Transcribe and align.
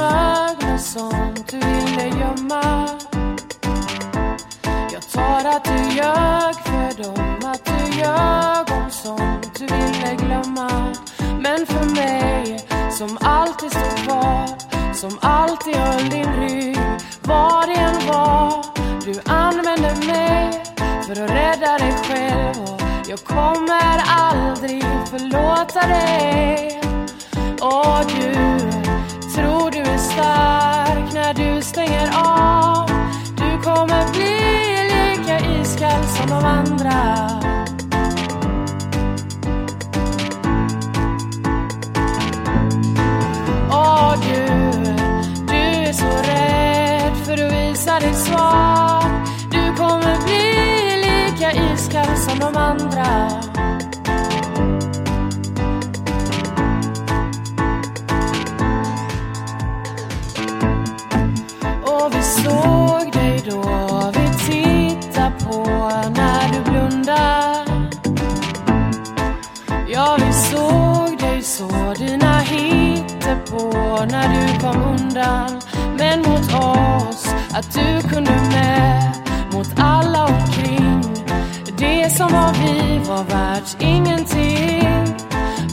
mögel 0.00 0.78
som 0.78 1.34
du 1.50 1.58
ville 1.58 2.06
gömma. 2.20 2.88
Jag 4.92 5.02
tar 5.12 5.44
att 5.44 5.64
du 5.64 5.78
ljög 5.96 6.54
för 6.70 7.02
dem, 7.02 7.50
att 7.52 7.64
du 7.64 7.98
ljög 7.98 8.66
om 8.78 8.90
sånt 8.90 9.58
du 9.58 9.66
ville 9.66 10.14
glömma. 10.14 10.94
Men 11.40 11.66
för 11.66 11.84
mig, 11.94 12.66
som 12.98 13.18
alltid 13.20 13.70
stod 13.70 13.96
kvar, 14.04 14.46
som 14.94 15.18
alltid 15.20 15.74
höll 15.76 16.08
din 16.08 16.32
rygg 16.40 16.78
Var 17.22 17.66
det 17.66 17.80
än 17.80 18.06
var, 18.06 18.64
du 19.04 19.32
använde 19.32 20.06
mig 20.06 20.62
för 21.06 21.12
att 21.24 21.30
rädda 21.30 21.78
dig 21.78 21.94
själv. 22.08 22.62
Och 22.62 22.80
jag 23.08 23.24
kommer 23.24 23.98
aldrig 24.08 24.84
förlåta 25.10 25.86
dig. 25.86 26.69
För 47.30 47.44
att 47.44 47.52
visa 47.52 48.00
dig 48.00 48.14
svag. 48.14 49.10
Du 49.50 49.76
kommer 49.76 50.24
bli 50.24 50.50
lika 51.06 51.52
iskall 51.52 52.16
som 52.16 52.38
de 52.38 52.56
andra. 52.56 53.26
Och 61.84 62.14
vi 62.14 62.22
såg 62.22 63.12
dig 63.12 63.42
då 63.50 64.12
vi 64.14 64.28
tittar 64.46 65.30
på 65.30 65.64
när 66.16 66.52
du 66.52 66.70
blundar. 66.70 67.66
Ja, 69.88 70.18
vi 70.26 70.32
såg 70.32 71.18
dig 71.18 71.42
så 71.42 71.94
dina 71.98 72.38
hittepå 72.38 73.72
när 74.10 74.28
du 74.28 74.60
kom 74.60 74.82
undan. 74.82 75.60
Att 77.60 77.74
du 77.74 78.08
kunde 78.08 78.30
med 78.30 79.12
mot 79.52 79.68
alla 79.76 80.24
omkring. 80.26 81.02
Det 81.78 82.16
som 82.16 82.32
var 82.32 82.52
vi 82.52 82.98
var 83.08 83.24
värt 83.24 83.82
ingenting. 83.82 85.16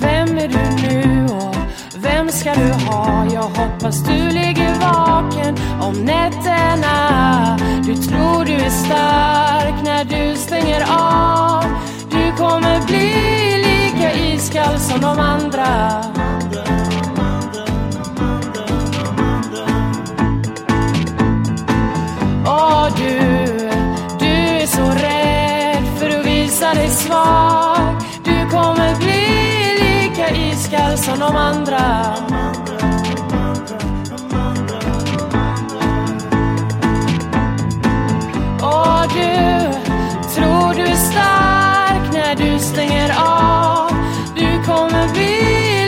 Vem 0.00 0.38
är 0.38 0.48
du 0.48 0.88
nu 0.88 1.26
och 1.34 1.56
vem 1.96 2.28
ska 2.28 2.54
du 2.54 2.72
ha? 2.72 3.26
Jag 3.32 3.42
hoppas 3.42 4.02
du 4.02 4.30
ligger 4.30 4.74
vaken 4.80 5.56
om 5.80 6.04
nätterna. 6.04 7.58
Du 7.86 7.96
tror 7.96 8.44
du 8.44 8.52
är 8.52 8.70
stark 8.70 9.74
när 9.84 10.04
du 10.04 10.36
stänger 10.36 10.84
av. 10.90 11.64
Du 12.10 12.32
kommer 12.36 12.86
bli 12.86 13.12
lika 13.64 14.12
iskall 14.12 14.78
som 14.78 15.00
de 15.00 15.18
andra. 15.18 16.19
Dig 26.80 26.90
svag. 26.90 27.94
Du 28.24 28.50
kommer 28.50 28.96
bli 28.96 29.26
lika 29.84 30.30
iskall 30.30 30.98
som 30.98 31.18
de 31.18 31.36
andra. 31.36 32.14
Och 38.62 39.08
du 39.14 39.32
tror 40.34 40.74
du 40.74 40.82
är 40.82 40.96
stark 40.96 42.12
när 42.12 42.34
du 42.34 42.58
stänger 42.58 43.10
av. 43.26 43.90
Du 44.34 44.64
kommer 44.66 45.08
bli 45.12 45.36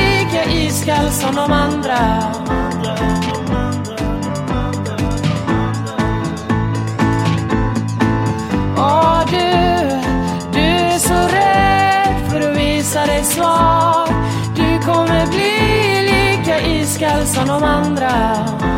lika 0.00 0.44
iskall 0.50 1.10
som 1.10 1.34
de 1.34 1.52
andra. 1.52 2.34
Svag. 17.04 18.60
Du 18.60 18.73